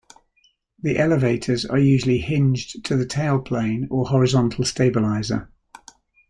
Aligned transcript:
The 0.81 0.97
elevators 0.97 1.63
are 1.63 1.77
usually 1.77 2.17
hinged 2.17 2.85
to 2.85 2.97
the 2.97 3.05
tailplane 3.05 3.85
or 3.91 4.07
horizontal 4.09 4.65
stabilizer. 4.65 5.51